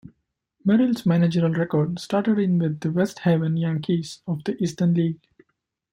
[0.65, 5.21] Merrill's managerial record started in with the West Haven Yankees of the Eastern League.